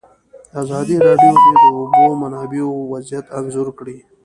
ازادي 0.61 0.95
راډیو 1.05 1.33
د 1.43 1.45
د 1.61 1.63
اوبو 1.77 2.05
منابع 2.21 2.61
وضعیت 2.91 3.25
انځور 3.37 3.67
کړی. 3.79 3.97